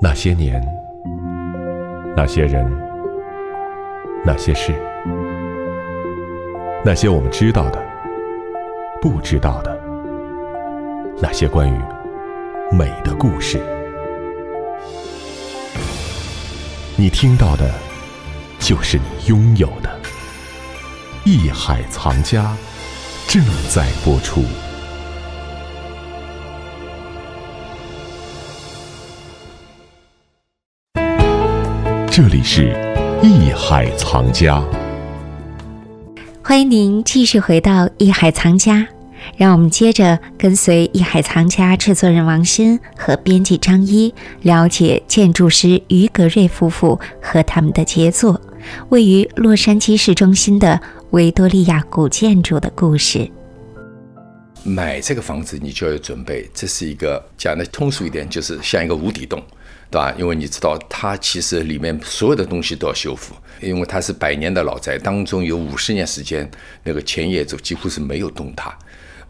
[0.00, 0.64] 那些年，
[2.16, 2.64] 那些人，
[4.24, 4.72] 那些事，
[6.84, 7.84] 那些我们知道的，
[9.02, 9.76] 不知道的，
[11.20, 11.76] 那些关于
[12.70, 13.60] 美的故事，
[16.96, 17.68] 你听到的，
[18.60, 19.90] 就是你拥有的。
[21.24, 22.56] 艺海藏家
[23.26, 24.44] 正在播出。
[32.18, 32.74] 这里是
[33.22, 34.60] 艺海藏家，
[36.42, 38.84] 欢迎您继续回到艺海藏家。
[39.36, 48.40] 让我们接着跟随艺海藏家制作人王鑫和编辑张一，了解建筑师于格瑞夫妇和他们的杰作——
[48.90, 50.80] 位于洛杉矶市中心的
[51.10, 53.30] 维多利亚古建筑的故事。
[54.64, 59.42] 买这个房子，你就要有准备，这是一个讲的通俗一点，就是像一个无底洞。
[59.90, 60.14] 对吧？
[60.18, 66.46] 因为你知道，它其实里面所有的东西都要修复，因为它是百年的老宅，当中有五十年时间，
[66.82, 68.70] 那个前业主几乎是没有动它。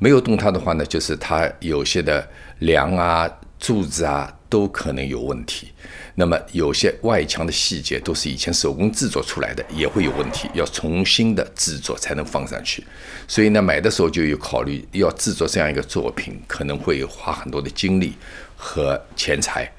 [0.01, 5.69] 没有动它的话呢，就是它有些的梁啊、柱子啊都可能有问题。
[6.15, 12.85] 那么有些外墙的细节都是以前手工制作出来的，也会有问题，要重新的制作才能放上去。
[13.29, 18.15] 所以呢，买的时候就有考虑，要制作这样一个作品，可能会花很多的精力
[18.57, 19.71] 和钱财。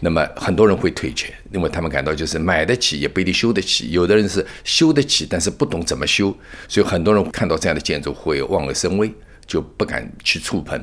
[0.00, 3.92] 那么很多人会退却，因为他们感到就是买得起也不一定修得起。
[3.92, 6.36] 有的人是修得起，但是不懂怎么修，
[6.66, 9.12] 所以很多人看到这样的建筑会望而生畏，
[9.46, 10.82] 就不敢去触碰。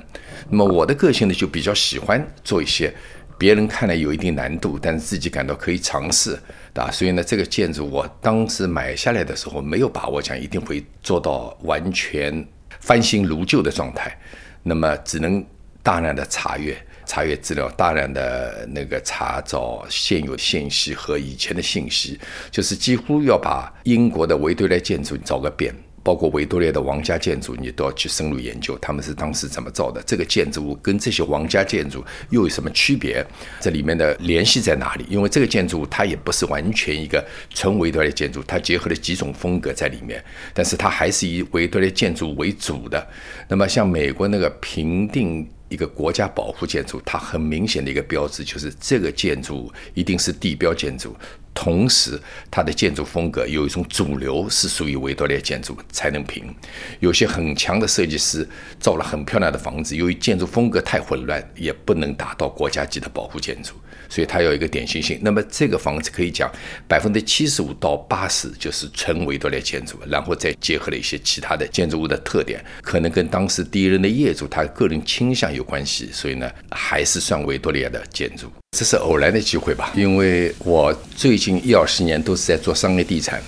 [0.50, 2.94] 那么我的个性呢，就比较喜欢做一些
[3.38, 6.32] 别人看来有一定难度，但是自己感到可以尝试，
[6.74, 6.92] 对吧？
[6.92, 12.46] 所以呢，这个建筑我当时买下来的时候没有把握讲一定会做到完全
[12.80, 14.18] 翻新如旧的状态，
[14.64, 15.46] 那么只能
[15.82, 16.78] 大量的查阅。
[17.12, 22.20] 查阅资料，大量的那个查找现有信息和以前的信息，
[22.52, 25.74] 就是几乎要把英国的维多利亚建筑找个遍，
[26.04, 30.02] 包括维多利亚的王家建筑，你都要去深入研究，他们是当时怎么造的？
[30.06, 33.26] 这个建筑物跟这些王家建筑又有什么区别？
[33.60, 35.06] 这里面的联系在哪里？
[35.10, 37.24] 因为这个建筑物它也不是完全一个
[37.54, 40.24] 纯维多利亚建筑，它结合了几种风格在里面，
[40.54, 43.08] 但是它还是以维多利亚建筑为主的。
[43.48, 45.48] 那么像美国那个评定。
[45.70, 51.16] 一个国家保护建筑，它很明显的一个标志就是这个建筑一定是地标建筑，
[51.54, 56.54] 同时它的建筑风格有一种主流是属于维多利亚建筑才能评。
[57.00, 58.48] 有些很强的设计师
[58.80, 63.74] 造了很漂亮的房子，由于建筑风格太混乱，也不能达到国家级的保护建筑。
[64.08, 65.20] 所以它有一个典型性。
[65.22, 66.52] 那么这个房子可以讲
[66.88, 76.10] 百分之七十五到八十就是纯维多利亚建筑，然后再结合了一些其他的建筑物的特点，可能跟当时第一任的业主他个人倾向有关系。
[76.12, 78.52] 所以呢，还是算维多利亚的建筑。
[78.78, 79.92] 这是偶然的机会吧？
[79.96, 83.42] 因为我最近一二十年都是在做商业地产，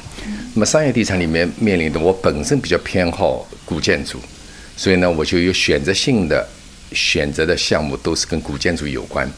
[0.55, 4.17] 那么商业地产里面面临的我本身比较偏好古建筑，
[4.75, 6.45] 所以呢，我就有选择性的
[6.91, 9.29] 选择的项目都是跟古建筑有关。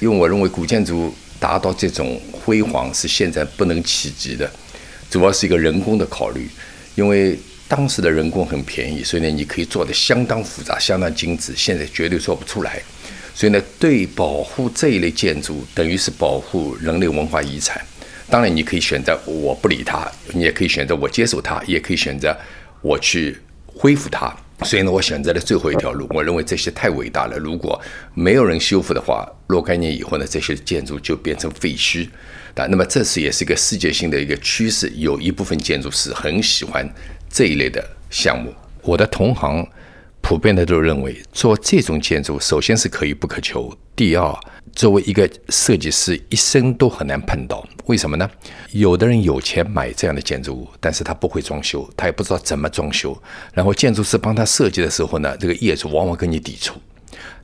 [0.00, 4.50] 因为我认为古建筑达到这种辉煌是现在不能企及的，
[5.08, 6.48] 主要是一个人工的考虑。
[6.96, 7.38] 因为
[7.68, 12.82] 当时的人工很便宜，所以呢，你可以做的相当复杂、相当精致，现在绝对做不出来。
[13.34, 17.80] 所以呢，对保护这一类建筑，等于是保护人类文化遗产。
[18.28, 22.36] 当然，你可以选择我不理它，你也可以选择我接受它，也可以选择
[22.82, 24.36] 我去恢复它。
[24.64, 26.06] 所以呢，我选择了最后一条路。
[26.10, 27.80] 我认为这些太伟大了，如果
[28.12, 32.08] 没有人修复的话，若干年以后呢，这些建筑就变成废墟。
[32.54, 36.86] 啊，那么这是也是一个世界性的一个趋势，有一部分建筑师很喜欢
[37.30, 38.52] 这一类的项目。
[38.82, 39.66] 我的同行。
[40.28, 43.74] 普遍的都认为，做这种建筑，首先是可遇不可求。
[43.96, 44.38] 第二，
[44.74, 47.66] 作为一个设计师，一生都很难碰到。
[47.86, 48.30] 为什么呢？
[48.72, 53.18] 有的人有钱买这样的建筑物，但是他不会装修，他也不知道怎么装修。
[53.54, 56.74] 然后建筑师帮他设计的时候呢，这个业主往往跟你抵触。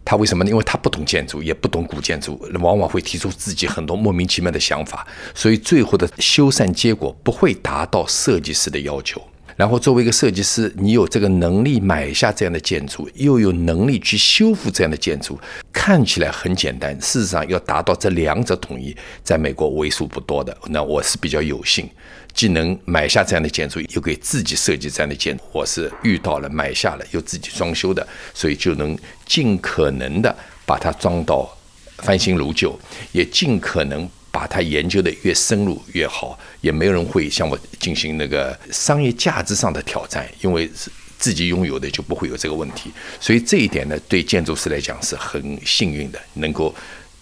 [0.05, 0.51] 他为什么呢？
[0.51, 9.23] 因为他不懂建筑，也不懂古建筑，往往会提出自己很多莫名其妙的想法，所以最后的修缮结果不会达到设计师的要求。
[9.57, 15.39] 然后，作为一个设计师，你有这个能力买下这样的建筑，又有能力去修复这样的建筑，
[15.73, 16.93] 看起来很简单。
[17.01, 20.57] 事实上，要达到这两者统一，在美国为数不多的。
[20.67, 21.89] 那我是比较有幸，
[22.33, 25.45] 既能买下这样的建筑，又给自己设计这样的建筑。
[25.53, 28.05] 我是遇到了买下了又自己装修的，
[28.35, 30.37] 所以就能尽可能的
[30.67, 31.49] 把它装到
[31.99, 32.77] 翻新如旧，
[33.13, 34.09] 也尽可能。
[34.35, 40.69] 把它研究的越深入越好，也没有人会向我进行那个商业价值上的挑战，因为
[41.17, 42.91] 自己拥有的就不会有这个问题。
[43.21, 46.75] 所以这一点呢，对建筑师来讲是很幸运的，能够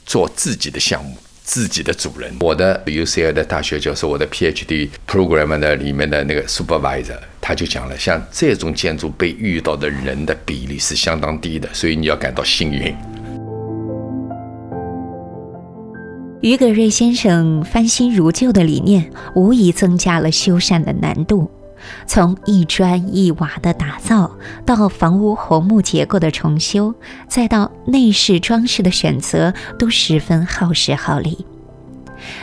[0.06, 1.14] 做自己的项目，
[1.44, 2.34] 自己的主人。
[2.40, 12.96] 我的 UCL 的大学教授，我的 PhD program 的里面的那个 supervisor，他就讲了，像这种建筑被遇到的人的比例是相当低的，所以你要感到幸运。
[16.42, 21.48] 于格瑞先生翻新如旧的理念，无疑增加了修缮的难度。
[22.04, 24.28] 从一砖一瓦的打造，
[24.66, 26.92] 到房屋红木结构的重修，
[27.28, 31.46] 再到内饰装饰的选择，都十分耗时耗力。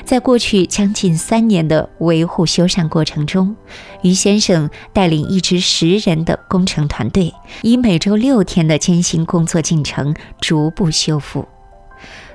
[0.05, 3.53] 在过去将近三年的维护修缮过程中，
[4.01, 11.45] 于先生带领一支十人的工程团队，以每周六天的艰辛工作进程，逐步修复。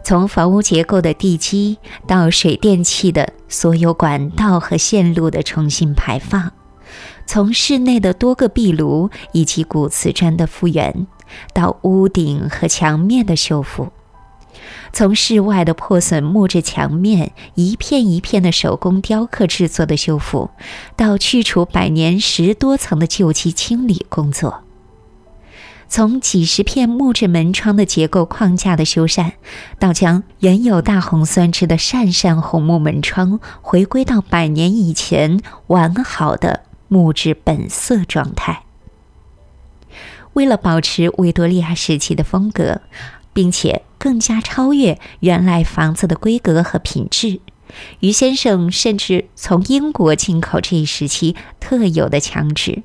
[0.04, 6.52] 从房屋结构的地基到水电气的所有管道和线路的重新排放。
[7.26, 11.06] 从室内的多个壁炉以及古瓷砖的复原，
[11.54, 13.86] 到屋顶和墙面的修复；
[14.92, 20.50] 从室外的破损木质墙面一片一片的手工雕刻制作的修复，
[20.96, 24.63] 到去除百年十多层的旧漆清理工作；
[25.96, 29.30] 从几十片木质门窗的结构框架的修缮，
[29.78, 36.64] 到将原有大红酸枝的扇扇红木门窗回归到百年以前完好的。
[36.88, 38.64] 木质本色状态。
[40.32, 42.80] 为了保持维多利亚时期的风格，
[43.32, 47.38] 并且更加超越原来房子的规格和品质，
[48.00, 52.82] 于先生甚至从英国进口这一时期特有的墙纸，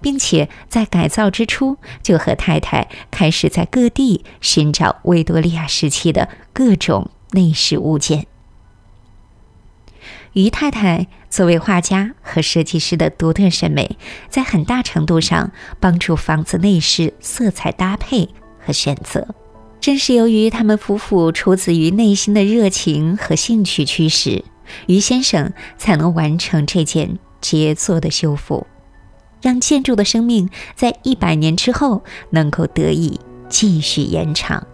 [0.00, 8.26] 并且在改造之初就和太太开始在各地寻找维多利亚时期的各种内饰物件。
[10.32, 13.96] 于太太作为画家和设计师的独特审美，
[14.28, 15.50] 在很大程度上
[15.80, 18.28] 帮助房子内饰色彩搭配
[18.60, 19.34] 和选择。
[19.80, 24.44] 正是由于他们夫妇出自于内心的热情和兴趣驱使，
[24.86, 28.66] 于先生才能完成这件杰作的修复，
[29.46, 34.66] 让建筑的生命在一百年之后能够得以继续延长。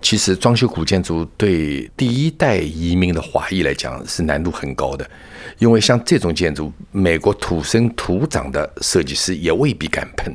[0.00, 5.06] 其实装修古建筑对第一代移民的华裔来讲是难度很高的，
[5.58, 10.34] 因为像这种建筑，美国土生土长的设计师也未必敢碰，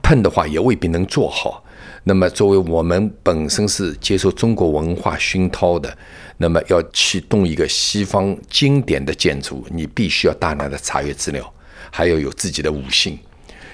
[0.00, 1.64] 碰的话也未必能做好。
[2.04, 5.96] 那么作为我们本身是接受中国文化熏陶的，
[6.36, 11.53] 那么要去动一个西方经典的建筑，你必须要大量的查阅资料，
[11.96, 13.16] 还要有自己的悟性。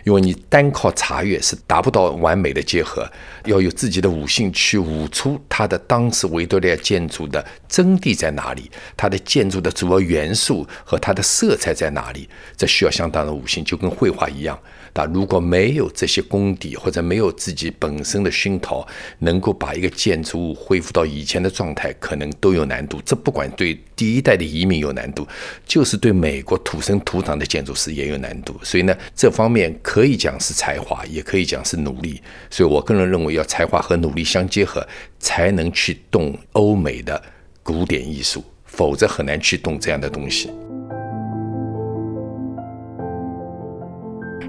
[0.05, 3.11] 因为你单靠查阅是达不到完美的结合，
[3.45, 14.59] 要有自己的悟性去悟出它的当时维多利亚建筑的真谛在哪里，它的建筑的主要元素和它的色彩在哪里，这需要相当的悟性，就跟绘画一样。
[14.93, 18.85] 那如果没有这些功底，或者没有自己本身的熏陶，
[19.21, 23.01] 能够把一个建筑物恢复到以前的状态，可能都有难度。
[23.05, 25.25] 这不管对第一代的移民有难度，
[25.65, 28.59] 就是对美国土生土长的建筑师也有难度。
[28.65, 32.23] 所以呢，这方面可以讲是才华，也可以讲是努力。
[32.49, 34.87] 所以我个人认为，要才华和努力相结合，
[35.19, 37.21] 才能去动欧美的
[37.61, 40.49] 古典艺术，否则很难去动这样的东西。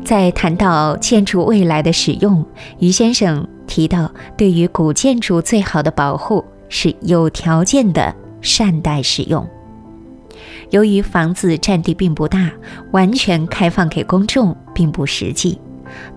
[0.05, 2.45] 在谈到建筑未来的使用，
[2.77, 9.49] 于先生提到，对于古建筑最好的保护是有条件的善待使用。
[10.69, 12.49] 由于房子占地并不大，
[12.91, 15.61] 完全开放给公众并不实际。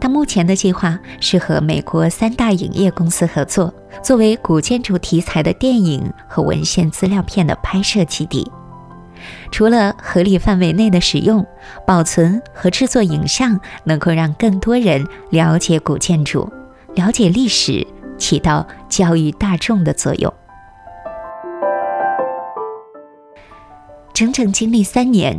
[0.00, 8.50] 他目前的计划是和美国三大影业公司合作，作为古建筑题材的电影和文献资料片的拍摄基地。
[9.50, 11.44] 除了合理范围内的使用、
[11.86, 16.50] 保存和制作影像，能够让更多人了解古建筑、
[16.94, 20.32] 了解历史，起到教育大众的作用。
[24.14, 25.36] 整整经历三年，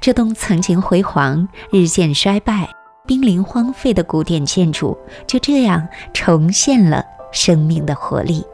[0.00, 2.68] 这栋曾经辉煌、日渐衰败、
[3.06, 4.96] 濒临荒废的古典建筑，
[5.26, 8.44] 就这样重现了生命的活力。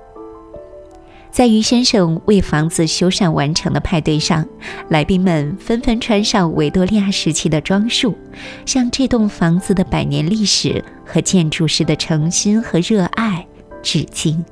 [1.31, 4.47] 在于先生为房子修缮完成的派对上，
[4.89, 8.17] 来宾们纷纷穿上维多利亚时期的装束，
[8.65, 13.47] 向这栋房子的百年历史和建筑师的诚心和热爱
[13.83, 14.43] 致敬。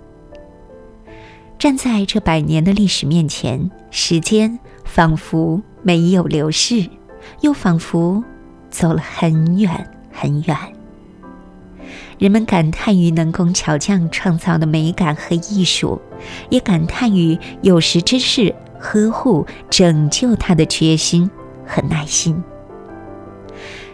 [1.59, 6.89] 站在这百年的历史面前，时间仿佛没有流逝，
[7.43, 8.25] 又仿佛
[8.71, 10.57] 走了很远很远。
[12.19, 16.01] 人们感叹于能工巧匠创造的美感和艺术，
[16.49, 21.31] 也感叹于有识之士呵护拯救他的决心
[21.67, 22.43] 和耐心。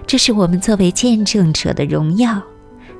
[0.06, 2.40] 这是我们作为见证者的荣耀，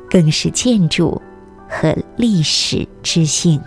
[0.08, 1.20] 更是建筑
[1.68, 3.60] 和历史之幸。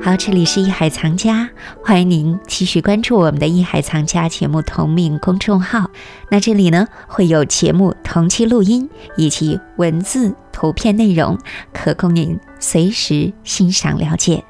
[0.00, 1.50] 好，这里是艺海藏家，
[1.84, 5.90] 欢迎您继续关注我们的艺海藏家节目同名公众号。
[6.30, 11.36] 那这里呢会有节目同期录音以及文字、图片内容，
[11.74, 14.42] 可供您随时欣赏了解。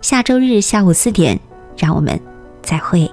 [0.00, 1.38] 下周日下午四点，
[1.76, 2.18] 让我们
[2.62, 3.08] 再会。